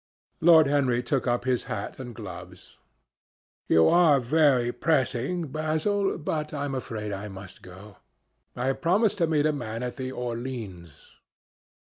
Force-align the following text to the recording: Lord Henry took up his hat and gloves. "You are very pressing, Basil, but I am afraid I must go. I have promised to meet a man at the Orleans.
Lord 0.39 0.65
Henry 0.65 1.03
took 1.03 1.27
up 1.27 1.45
his 1.45 1.65
hat 1.65 1.99
and 1.99 2.15
gloves. 2.15 2.79
"You 3.67 3.87
are 3.87 4.19
very 4.19 4.71
pressing, 4.71 5.45
Basil, 5.49 6.17
but 6.17 6.55
I 6.55 6.65
am 6.65 6.73
afraid 6.73 7.13
I 7.13 7.27
must 7.27 7.61
go. 7.61 7.97
I 8.55 8.65
have 8.65 8.81
promised 8.81 9.19
to 9.19 9.27
meet 9.27 9.45
a 9.45 9.53
man 9.53 9.83
at 9.83 9.97
the 9.97 10.11
Orleans. 10.11 10.91